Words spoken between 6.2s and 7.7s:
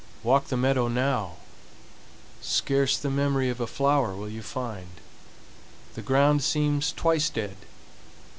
seems twice dead.